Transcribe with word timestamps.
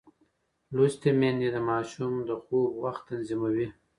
لوستې 0.75 1.09
میندې 1.19 1.49
د 1.51 1.57
ماشوم 1.69 2.13
د 2.27 2.31
خوب 2.43 2.69
وخت 2.83 3.01
تنظیموي. 3.09 3.67